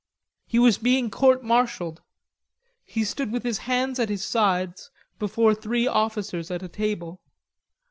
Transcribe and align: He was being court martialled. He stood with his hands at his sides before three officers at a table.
He 0.47 0.57
was 0.57 0.79
being 0.79 1.11
court 1.11 1.43
martialled. 1.43 1.99
He 2.83 3.03
stood 3.03 3.31
with 3.31 3.43
his 3.43 3.59
hands 3.69 3.99
at 3.99 4.09
his 4.09 4.25
sides 4.25 4.89
before 5.19 5.53
three 5.53 5.85
officers 5.85 6.49
at 6.49 6.63
a 6.63 6.67
table. 6.67 7.21